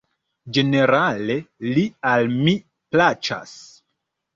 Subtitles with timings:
[0.57, 1.37] Ĝenerale
[1.75, 2.59] li al mi
[2.93, 3.59] plaĉas.